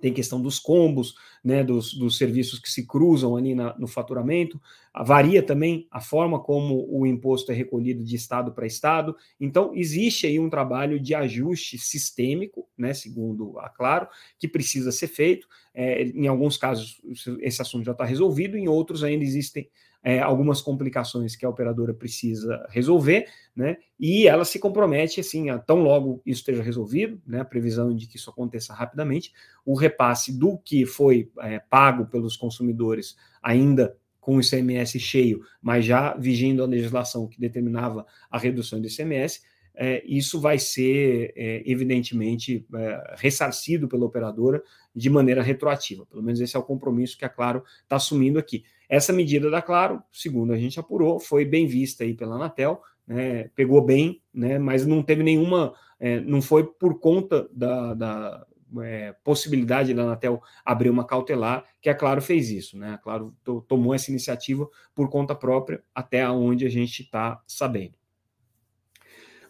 tem 0.01 0.13
questão 0.13 0.41
dos 0.41 0.59
combos, 0.59 1.15
né, 1.43 1.63
dos, 1.63 1.95
dos 1.95 2.17
serviços 2.17 2.59
que 2.59 2.71
se 2.71 2.87
cruzam 2.87 3.37
ali 3.37 3.55
na, 3.55 3.77
no 3.79 3.87
faturamento, 3.87 4.61
varia 5.05 5.43
também 5.43 5.87
a 5.91 6.01
forma 6.01 6.41
como 6.41 6.87
o 6.91 7.07
imposto 7.07 7.53
é 7.53 7.55
recolhido 7.55 8.03
de 8.03 8.17
estado 8.17 8.53
para 8.53 8.67
estado, 8.67 9.17
então 9.39 9.73
existe 9.75 10.27
aí 10.27 10.39
um 10.39 10.51
trabalho 10.51 10.99
de 10.99 11.15
ajuste 11.15 11.79
sistêmico, 11.79 12.69
né, 12.77 12.93
segundo 12.93 13.59
a 13.59 13.69
Claro, 13.69 14.09
que 14.39 14.49
precisa 14.49 14.93
ser 14.93 15.09
feito, 15.09 15.47
é, 15.75 16.03
em 16.03 16.27
alguns 16.27 16.57
casos 16.57 17.01
esse 17.41 17.63
assunto 17.63 17.85
já 17.85 17.93
está 17.93 18.05
resolvido, 18.05 18.57
em 18.57 18.69
outros 18.69 19.03
ainda 19.05 19.25
existem 19.25 19.69
é, 20.03 20.21
algumas 20.21 20.63
complicações 20.63 21.37
que 21.37 21.45
a 21.45 21.49
operadora 21.49 21.93
precisa 21.93 22.67
resolver, 22.71 23.27
né? 23.55 23.77
E 23.99 24.27
ela 24.27 24.45
se 24.45 24.59
compromete, 24.59 25.21
assim, 25.21 25.51
a 25.51 25.59
tão 25.59 25.83
logo 25.83 26.23
isso 26.25 26.41
esteja 26.41 26.63
resolvido, 26.63 27.21
né? 27.27 27.41
A 27.41 27.45
previsão 27.45 27.95
de 27.95 28.07
que 28.07 28.17
isso 28.17 28.31
aconteça 28.31 28.73
rapidamente, 28.73 29.33
o 29.65 29.75
repasse 29.75 30.37
do 30.39 30.57
que 30.59 30.87
foi 30.87 31.31
é, 31.41 31.59
pago 31.59 32.07
pelos 32.07 32.37
consumidores 32.37 33.17
ainda 33.43 33.97
com 34.21 34.37
o 34.37 34.41
ICMS 34.41 34.99
cheio, 35.01 35.43
mas 35.61 35.85
já 35.85 36.15
vigindo 36.15 36.63
a 36.63 36.67
legislação 36.67 37.27
que 37.27 37.41
determinava 37.41 38.07
a 38.31 38.39
redução 38.39 38.81
do 38.81 38.87
ICMS, 38.87 39.41
é, 39.75 40.03
isso 40.05 40.41
vai 40.41 40.59
ser, 40.59 41.33
é, 41.35 41.63
evidentemente, 41.65 42.67
é, 42.75 43.15
ressarcido 43.17 43.89
pela 43.89 44.05
operadora 44.05 44.63
de 44.95 45.09
maneira 45.09 45.43
retroativa. 45.43 46.05
Pelo 46.07 46.23
menos 46.23 46.41
esse 46.41 46.55
é 46.55 46.59
o 46.59 46.63
compromisso 46.63 47.17
que 47.17 47.25
a 47.25 47.29
Claro 47.29 47.65
está 47.83 47.97
assumindo 47.97 48.39
aqui. 48.39 48.65
Essa 48.91 49.13
medida 49.13 49.49
da 49.49 49.63
Claro, 49.63 50.03
segundo 50.13 50.53
a 50.53 50.59
gente 50.59 50.81
apurou, 50.81 51.21
foi 51.21 51.45
bem 51.45 51.65
vista 51.65 52.03
aí 52.03 52.13
pela 52.13 52.35
Anatel, 52.35 52.83
né, 53.07 53.45
pegou 53.55 53.81
bem, 53.81 54.21
né, 54.35 54.59
mas 54.59 54.85
não 54.85 55.01
teve 55.01 55.23
nenhuma, 55.23 55.73
é, 56.01 56.19
não 56.19 56.43
foi 56.43 56.65
por 56.65 56.99
conta 56.99 57.49
da, 57.53 57.95
da 57.95 58.47
é, 58.83 59.15
possibilidade 59.23 59.95
da 59.95 60.03
Anatel 60.03 60.43
abrir 60.65 60.91
uma 60.91 61.07
cautelar 61.07 61.65
que 61.81 61.89
a 61.89 61.95
Claro 61.95 62.21
fez 62.21 62.51
isso, 62.51 62.77
né? 62.77 62.95
A 62.95 62.99
Claro 62.99 63.35
tomou 63.69 63.95
essa 63.95 64.11
iniciativa 64.11 64.69
por 64.95 65.09
conta 65.09 65.35
própria, 65.35 65.83
até 65.95 66.29
onde 66.29 66.67
a 66.67 66.69
gente 66.69 67.03
está 67.03 67.41
sabendo. 67.47 68.00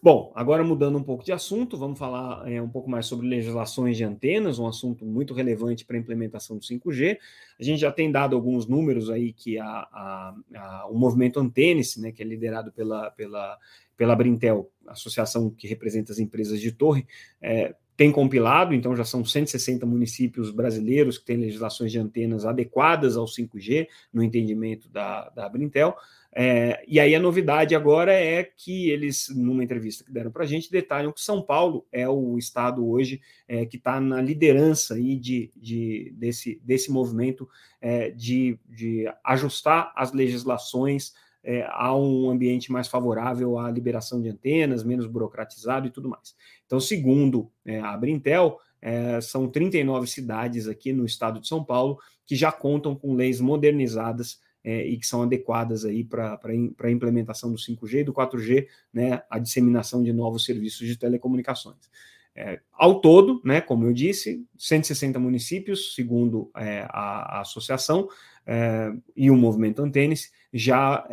Bom, 0.02 0.32
agora 0.34 0.64
mudando 0.64 0.96
um 0.96 1.02
pouco 1.02 1.22
de 1.22 1.30
assunto, 1.30 1.76
vamos 1.76 1.98
falar 1.98 2.50
é, 2.50 2.60
um 2.60 2.68
pouco 2.68 2.88
mais 2.88 3.04
sobre 3.04 3.26
legislações 3.28 3.98
de 3.98 4.04
antenas, 4.04 4.58
um 4.58 4.66
assunto 4.66 5.04
muito 5.04 5.34
relevante 5.34 5.84
para 5.84 5.94
a 5.94 6.00
implementação 6.00 6.56
do 6.56 6.62
5G. 6.62 7.18
A 7.58 7.62
gente 7.62 7.80
já 7.80 7.92
tem 7.92 8.10
dado 8.10 8.34
alguns 8.34 8.66
números 8.66 9.10
aí 9.10 9.30
que 9.30 9.58
a, 9.58 9.66
a, 9.66 10.34
a, 10.54 10.86
o 10.90 10.98
movimento 10.98 11.38
Antenes, 11.38 11.98
né, 11.98 12.12
que 12.12 12.22
é 12.22 12.24
liderado 12.24 12.72
pela, 12.72 13.10
pela, 13.10 13.58
pela 13.94 14.16
Brintel, 14.16 14.70
associação 14.86 15.50
que 15.50 15.68
representa 15.68 16.12
as 16.12 16.18
empresas 16.18 16.62
de 16.62 16.72
torre, 16.72 17.06
é, 17.42 17.74
tem 18.00 18.10
compilado, 18.10 18.72
então 18.72 18.96
já 18.96 19.04
são 19.04 19.22
160 19.22 19.84
municípios 19.84 20.50
brasileiros 20.50 21.18
que 21.18 21.26
têm 21.26 21.36
legislações 21.36 21.92
de 21.92 21.98
antenas 21.98 22.46
adequadas 22.46 23.14
ao 23.14 23.26
5G, 23.26 23.88
no 24.10 24.22
entendimento 24.22 24.88
da, 24.88 25.28
da 25.28 25.46
Brintel. 25.46 25.94
É, 26.32 26.82
e 26.88 26.98
aí 26.98 27.14
a 27.14 27.20
novidade 27.20 27.74
agora 27.74 28.14
é 28.14 28.42
que 28.42 28.88
eles, 28.88 29.28
numa 29.28 29.62
entrevista 29.62 30.02
que 30.02 30.10
deram 30.10 30.30
para 30.30 30.44
a 30.44 30.46
gente, 30.46 30.72
detalham 30.72 31.12
que 31.12 31.20
São 31.20 31.42
Paulo 31.42 31.86
é 31.92 32.08
o 32.08 32.38
estado 32.38 32.88
hoje 32.88 33.20
é, 33.46 33.66
que 33.66 33.76
está 33.76 34.00
na 34.00 34.22
liderança 34.22 34.94
aí 34.94 35.14
de, 35.14 35.50
de, 35.54 36.10
desse, 36.16 36.58
desse 36.64 36.90
movimento 36.90 37.46
é, 37.82 38.08
de, 38.08 38.58
de 38.66 39.12
ajustar 39.22 39.92
as 39.94 40.10
legislações 40.10 41.12
é, 41.42 41.66
a 41.70 41.94
um 41.94 42.30
ambiente 42.30 42.70
mais 42.70 42.88
favorável 42.88 43.58
à 43.58 43.70
liberação 43.70 44.20
de 44.20 44.28
antenas, 44.28 44.84
menos 44.84 45.06
burocratizado 45.06 45.86
e 45.86 45.90
tudo 45.90 46.08
mais. 46.08 46.34
Então, 46.70 46.78
segundo 46.78 47.50
é, 47.64 47.80
a 47.80 47.96
Brintel, 47.96 48.60
é, 48.80 49.20
são 49.20 49.48
39 49.48 50.06
cidades 50.06 50.68
aqui 50.68 50.92
no 50.92 51.04
estado 51.04 51.40
de 51.40 51.48
São 51.48 51.64
Paulo 51.64 51.98
que 52.24 52.36
já 52.36 52.52
contam 52.52 52.94
com 52.94 53.16
leis 53.16 53.40
modernizadas 53.40 54.38
é, 54.62 54.86
e 54.86 54.96
que 54.96 55.04
são 55.04 55.22
adequadas 55.22 55.84
aí 55.84 56.04
para 56.04 56.38
a 56.44 56.90
implementação 56.92 57.50
do 57.50 57.58
5G 57.58 57.94
e 57.94 58.04
do 58.04 58.14
4G, 58.14 58.68
né, 58.92 59.20
a 59.28 59.40
disseminação 59.40 60.00
de 60.00 60.12
novos 60.12 60.44
serviços 60.44 60.86
de 60.86 60.96
telecomunicações. 60.96 61.90
É, 62.36 62.60
ao 62.72 63.00
todo, 63.00 63.42
né, 63.44 63.60
como 63.60 63.84
eu 63.86 63.92
disse, 63.92 64.46
160 64.56 65.18
municípios, 65.18 65.96
segundo 65.96 66.52
é, 66.56 66.86
a, 66.88 67.38
a, 67.38 67.40
associação 67.40 68.08
é, 68.46 68.92
e 69.16 69.28
o 69.28 69.36
movimento 69.36 69.82
Antenes, 69.82 70.30
já 70.54 71.04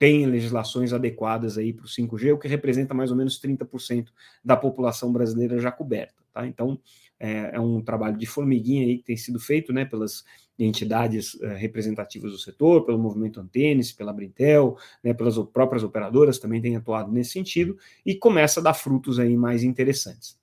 têm 0.00 0.24
legislações 0.24 0.94
adequadas 0.94 1.58
aí 1.58 1.74
para 1.74 1.84
o 1.84 1.88
5G, 1.88 2.32
o 2.32 2.38
que 2.38 2.48
representa 2.48 2.94
mais 2.94 3.10
ou 3.10 3.16
menos 3.18 3.38
30% 3.38 4.06
da 4.42 4.56
população 4.56 5.12
brasileira 5.12 5.60
já 5.60 5.70
coberta. 5.70 6.14
Tá? 6.32 6.46
Então, 6.46 6.80
é, 7.18 7.50
é, 7.52 7.60
um 7.60 7.82
trabalho 7.82 8.16
de 8.16 8.24
formiguinha 8.24 8.86
aí 8.86 8.96
que 8.96 9.04
tem 9.04 9.16
sido 9.18 9.38
feito 9.38 9.74
né, 9.74 9.84
pelas 9.84 10.24
entidades 10.58 11.38
é, 11.42 11.54
representativas 11.54 12.32
do 12.32 12.38
setor, 12.38 12.86
pelo 12.86 12.98
movimento 12.98 13.40
Antenes, 13.40 13.92
pela 13.92 14.10
Brintel, 14.10 14.78
né, 15.04 15.12
pelas 15.12 15.36
próprias 15.52 15.82
operadoras 15.82 16.38
também 16.38 16.62
têm 16.62 16.76
atuado 16.76 17.12
nesse 17.12 17.32
sentido, 17.32 17.76
e 18.04 18.14
começa 18.14 18.58
a 18.58 18.62
dar 18.62 18.72
frutos 18.72 19.18
aí 19.18 19.36
mais 19.36 19.62
interessantes. 19.62 20.39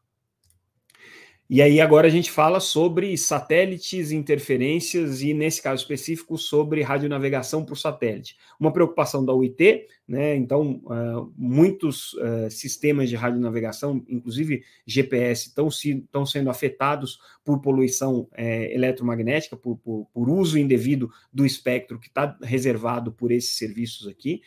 E 1.50 1.62
aí 1.62 1.80
agora 1.80 2.08
a 2.08 2.10
gente 2.10 2.30
fala 2.30 2.60
sobre 2.60 3.18
satélites, 3.18 4.12
interferências 4.12 5.22
e, 5.22 5.34
nesse 5.34 5.62
caso 5.62 5.82
específico, 5.82 6.38
sobre 6.38 6.82
radionavegação 6.82 7.64
por 7.64 7.78
satélite. 7.78 8.36
Uma 8.60 8.74
preocupação 8.74 9.24
da 9.24 9.34
UIT, 9.34 9.88
né? 10.06 10.36
Então, 10.36 10.82
uh, 10.84 11.34
muitos 11.38 12.12
uh, 12.16 12.52
sistemas 12.52 13.08
de 13.08 13.16
radionavegação, 13.16 14.04
inclusive 14.10 14.62
GPS, 14.86 15.48
estão 15.48 15.72
se, 15.72 16.06
sendo 16.26 16.50
afetados 16.50 17.18
por 17.46 17.62
poluição 17.62 18.22
uh, 18.22 18.30
eletromagnética, 18.38 19.56
por, 19.56 19.78
por, 19.78 20.06
por, 20.14 20.30
uso 20.30 20.60
indevido 20.60 21.10
do 21.32 21.46
espectro 21.46 21.98
que 21.98 22.08
está 22.08 22.38
reservado 22.44 23.10
por 23.10 23.32
esses 23.32 23.58
serviços 23.58 24.06
aqui. 24.06 24.42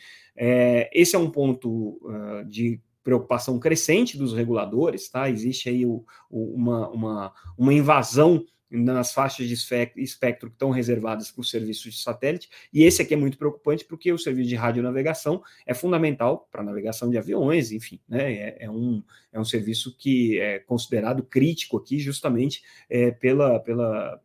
esse 0.93 1.15
é 1.15 1.19
um 1.19 1.31
ponto 1.31 1.99
de 2.47 2.79
preocupação 3.03 3.59
crescente 3.59 4.17
dos 4.17 4.33
reguladores, 4.33 5.09
tá? 5.09 5.29
Existe 5.29 5.69
aí 5.69 5.85
o, 5.85 6.05
o, 6.29 6.55
uma, 6.55 6.89
uma, 6.89 7.33
uma 7.57 7.73
invasão 7.73 8.45
nas 8.71 9.13
faixas 9.13 9.47
de 9.47 9.53
espectro 9.53 10.49
que 10.49 10.55
estão 10.55 10.69
reservadas 10.69 11.29
para 11.29 11.41
os 11.41 11.49
serviços 11.49 11.93
de 11.93 12.01
satélite, 12.01 12.49
e 12.71 12.83
esse 12.83 13.01
aqui 13.01 13.13
é 13.13 13.17
muito 13.17 13.37
preocupante 13.37 13.83
porque 13.83 14.11
o 14.13 14.17
serviço 14.17 14.47
de 14.47 14.55
radionavegação 14.55 15.43
é 15.65 15.73
fundamental 15.73 16.47
para 16.49 16.63
navegação 16.63 17.09
de 17.09 17.17
aviões, 17.17 17.73
enfim, 17.73 17.99
né, 18.07 18.33
é, 18.33 18.57
é, 18.61 18.71
um, 18.71 19.03
é 19.33 19.39
um 19.39 19.43
serviço 19.43 19.95
que 19.97 20.39
é 20.39 20.59
considerado 20.59 21.21
crítico 21.21 21.77
aqui 21.77 21.99
justamente 21.99 22.63
é, 22.89 23.11
pela, 23.11 23.59
pela, 23.59 24.21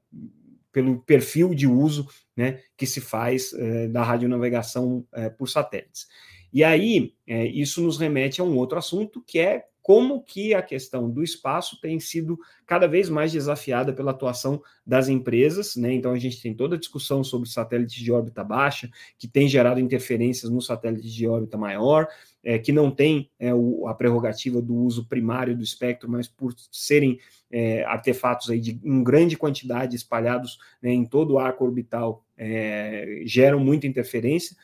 pelo 0.70 1.00
perfil 1.00 1.52
de 1.52 1.66
uso 1.66 2.08
né, 2.36 2.60
que 2.76 2.86
se 2.86 3.00
faz 3.00 3.52
é, 3.52 3.88
da 3.88 4.04
radionavegação 4.04 5.04
é, 5.12 5.28
por 5.28 5.48
satélites. 5.48 6.06
E 6.52 6.64
aí, 6.64 7.14
é, 7.26 7.46
isso 7.46 7.82
nos 7.82 7.98
remete 7.98 8.40
a 8.40 8.44
um 8.44 8.56
outro 8.56 8.78
assunto, 8.78 9.22
que 9.26 9.38
é 9.38 9.64
como 9.86 10.20
que 10.20 10.52
a 10.52 10.60
questão 10.60 11.08
do 11.08 11.22
espaço 11.22 11.80
tem 11.80 12.00
sido 12.00 12.36
cada 12.66 12.88
vez 12.88 13.08
mais 13.08 13.30
desafiada 13.30 13.92
pela 13.92 14.10
atuação 14.10 14.60
das 14.84 15.08
empresas, 15.08 15.76
né? 15.76 15.92
Então 15.92 16.10
a 16.10 16.18
gente 16.18 16.42
tem 16.42 16.52
toda 16.52 16.74
a 16.74 16.78
discussão 16.78 17.22
sobre 17.22 17.48
satélites 17.48 17.94
de 17.94 18.10
órbita 18.10 18.42
baixa, 18.42 18.90
que 19.16 19.28
tem 19.28 19.46
gerado 19.46 19.78
interferências 19.78 20.50
no 20.50 20.60
satélite 20.60 21.08
de 21.08 21.28
órbita 21.28 21.56
maior, 21.56 22.08
é, 22.42 22.58
que 22.58 22.72
não 22.72 22.90
tem 22.90 23.30
é, 23.38 23.54
o, 23.54 23.86
a 23.86 23.94
prerrogativa 23.94 24.60
do 24.60 24.74
uso 24.74 25.06
primário 25.06 25.56
do 25.56 25.62
espectro, 25.62 26.10
mas 26.10 26.26
por 26.26 26.52
serem 26.72 27.20
é, 27.48 27.84
artefatos 27.84 28.50
aí 28.50 28.58
de 28.58 28.80
em 28.82 29.04
grande 29.04 29.36
quantidade 29.36 29.94
espalhados 29.94 30.58
né, 30.82 30.90
em 30.90 31.04
todo 31.04 31.34
o 31.34 31.38
arco 31.38 31.64
orbital, 31.64 32.24
é, 32.36 33.22
geram 33.24 33.60
muita 33.60 33.86
interferência. 33.86 34.56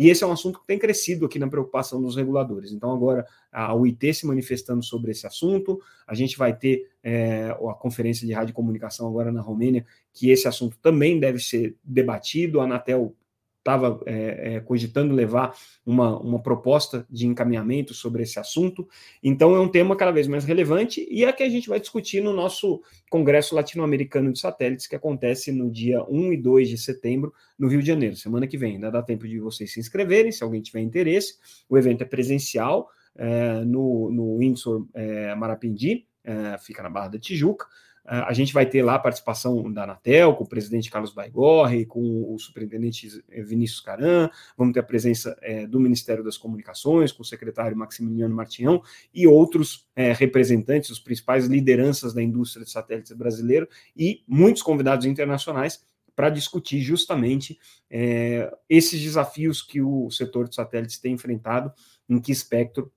E 0.00 0.08
esse 0.08 0.24
é 0.24 0.26
um 0.26 0.32
assunto 0.32 0.58
que 0.58 0.66
tem 0.66 0.78
crescido 0.78 1.26
aqui 1.26 1.38
na 1.38 1.46
preocupação 1.46 2.00
dos 2.00 2.16
reguladores. 2.16 2.72
Então, 2.72 2.90
agora 2.90 3.26
a 3.52 3.74
UIT 3.74 4.14
se 4.14 4.26
manifestando 4.26 4.82
sobre 4.82 5.10
esse 5.10 5.26
assunto, 5.26 5.78
a 6.06 6.14
gente 6.14 6.38
vai 6.38 6.56
ter 6.56 6.88
é, 7.04 7.50
a 7.50 7.74
conferência 7.74 8.26
de 8.26 8.32
rádio 8.32 8.54
comunicação 8.54 9.06
agora 9.06 9.30
na 9.30 9.42
Romênia, 9.42 9.84
que 10.14 10.30
esse 10.30 10.48
assunto 10.48 10.78
também 10.78 11.20
deve 11.20 11.38
ser 11.38 11.76
debatido. 11.84 12.62
A 12.62 12.64
Anatel 12.64 13.14
estava 13.60 14.00
é, 14.06 14.54
é, 14.54 14.60
cogitando 14.60 15.14
levar 15.14 15.54
uma, 15.84 16.18
uma 16.18 16.42
proposta 16.42 17.06
de 17.08 17.26
encaminhamento 17.26 17.94
sobre 17.94 18.22
esse 18.22 18.38
assunto. 18.38 18.88
Então, 19.22 19.54
é 19.54 19.60
um 19.60 19.68
tema 19.68 19.94
cada 19.94 20.10
vez 20.10 20.26
mais 20.26 20.44
relevante 20.44 21.06
e 21.10 21.24
é 21.24 21.32
que 21.32 21.42
a 21.42 21.48
gente 21.48 21.68
vai 21.68 21.78
discutir 21.78 22.22
no 22.22 22.32
nosso 22.32 22.82
Congresso 23.10 23.54
Latino-Americano 23.54 24.32
de 24.32 24.40
Satélites, 24.40 24.86
que 24.86 24.96
acontece 24.96 25.52
no 25.52 25.70
dia 25.70 26.02
1 26.08 26.32
e 26.32 26.36
2 26.36 26.68
de 26.68 26.78
setembro, 26.78 27.32
no 27.58 27.68
Rio 27.68 27.80
de 27.80 27.86
Janeiro, 27.86 28.16
semana 28.16 28.46
que 28.46 28.58
vem. 28.58 28.74
Ainda 28.74 28.90
dá 28.90 29.02
tempo 29.02 29.28
de 29.28 29.38
vocês 29.38 29.72
se 29.72 29.78
inscreverem, 29.78 30.32
se 30.32 30.42
alguém 30.42 30.62
tiver 30.62 30.80
interesse. 30.80 31.34
O 31.68 31.76
evento 31.76 32.02
é 32.02 32.06
presencial 32.06 32.88
é, 33.16 33.64
no, 33.64 34.10
no 34.10 34.38
Windsor 34.38 34.86
é, 34.94 35.34
Marapindi, 35.34 36.06
é, 36.24 36.56
fica 36.58 36.82
na 36.82 36.90
Barra 36.90 37.08
da 37.08 37.18
Tijuca. 37.18 37.66
Ah, 38.04 38.28
a 38.28 38.32
gente 38.32 38.52
vai 38.52 38.66
ter 38.66 38.82
lá 38.82 38.94
a 38.94 38.98
participação 38.98 39.72
da 39.72 39.84
Anatel, 39.84 40.34
com 40.34 40.44
o 40.44 40.48
presidente 40.48 40.90
Carlos 40.90 41.12
Baigorre, 41.12 41.86
com 41.86 42.32
o 42.32 42.38
superintendente 42.38 43.22
Vinícius 43.28 43.80
Caran, 43.80 44.30
vamos 44.56 44.74
ter 44.74 44.80
a 44.80 44.84
presença 44.84 45.36
é, 45.42 45.66
do 45.66 45.78
Ministério 45.78 46.24
das 46.24 46.36
Comunicações, 46.36 47.12
com 47.12 47.22
o 47.22 47.26
secretário 47.26 47.76
Maximiliano 47.76 48.34
Martinhão 48.34 48.82
e 49.12 49.26
outros 49.26 49.88
é, 49.94 50.12
representantes, 50.12 50.90
os 50.90 50.98
principais 50.98 51.46
lideranças 51.46 52.14
da 52.14 52.22
indústria 52.22 52.64
de 52.64 52.70
satélites 52.70 53.12
brasileiro 53.12 53.68
e 53.96 54.22
muitos 54.26 54.62
convidados 54.62 55.06
internacionais 55.06 55.84
para 56.14 56.28
discutir 56.28 56.80
justamente 56.80 57.58
é, 57.90 58.52
esses 58.68 59.00
desafios 59.00 59.62
que 59.62 59.80
o 59.80 60.10
setor 60.10 60.48
de 60.48 60.54
satélites 60.54 60.98
tem 60.98 61.14
enfrentado, 61.14 61.72
em 62.08 62.20
que 62.20 62.32
espectro 62.32 62.92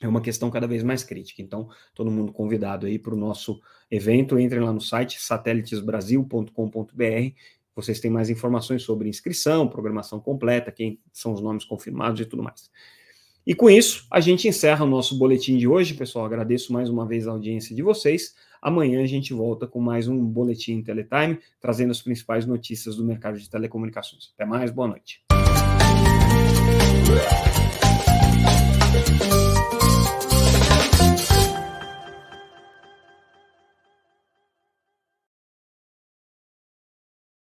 é 0.00 0.08
uma 0.08 0.20
questão 0.20 0.50
cada 0.50 0.66
vez 0.66 0.82
mais 0.82 1.02
crítica. 1.02 1.42
Então, 1.42 1.68
todo 1.94 2.10
mundo 2.10 2.32
convidado 2.32 2.86
aí 2.86 2.98
para 2.98 3.14
o 3.14 3.16
nosso 3.16 3.60
evento. 3.90 4.38
Entrem 4.38 4.60
lá 4.60 4.72
no 4.72 4.80
site 4.80 5.20
satélitesbrasil.com.br. 5.20 7.34
Vocês 7.74 8.00
têm 8.00 8.10
mais 8.10 8.30
informações 8.30 8.82
sobre 8.82 9.08
inscrição, 9.08 9.68
programação 9.68 10.20
completa, 10.20 10.72
quem 10.72 11.00
são 11.12 11.32
os 11.32 11.40
nomes 11.40 11.64
confirmados 11.64 12.20
e 12.20 12.24
tudo 12.24 12.42
mais. 12.42 12.70
E 13.46 13.54
com 13.54 13.70
isso, 13.70 14.06
a 14.10 14.20
gente 14.20 14.46
encerra 14.46 14.84
o 14.84 14.88
nosso 14.88 15.18
boletim 15.18 15.56
de 15.56 15.66
hoje, 15.66 15.94
pessoal. 15.94 16.26
Agradeço 16.26 16.72
mais 16.72 16.90
uma 16.90 17.06
vez 17.06 17.26
a 17.26 17.30
audiência 17.30 17.74
de 17.74 17.82
vocês. 17.82 18.34
Amanhã 18.60 19.02
a 19.02 19.06
gente 19.06 19.32
volta 19.32 19.66
com 19.66 19.80
mais 19.80 20.08
um 20.08 20.22
boletim 20.22 20.82
Teletime, 20.82 21.38
trazendo 21.60 21.92
as 21.92 22.02
principais 22.02 22.44
notícias 22.44 22.96
do 22.96 23.04
mercado 23.04 23.38
de 23.38 23.48
telecomunicações. 23.48 24.32
Até 24.34 24.44
mais, 24.44 24.70
boa 24.70 24.88
noite. 24.88 25.22